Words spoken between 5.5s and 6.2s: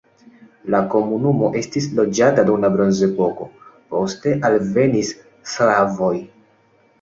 slavoj.